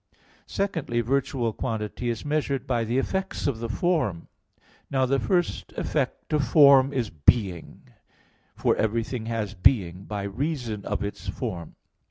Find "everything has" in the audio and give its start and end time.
8.77-9.53